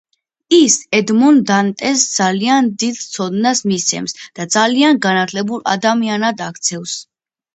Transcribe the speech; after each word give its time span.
ის 0.59 0.75
ედმონ 0.99 1.35
დანტესს 1.49 2.05
ძალიან 2.19 2.71
დიდ 2.83 2.97
ცოდნას 3.11 3.61
მისცემს 3.71 4.17
და 4.39 4.47
ძალიან 4.55 5.01
განათლებულ 5.05 5.61
ადამიანად 5.75 6.41
აქცევს. 6.47 6.97